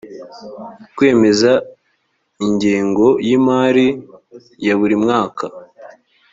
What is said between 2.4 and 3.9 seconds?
ingengo y imari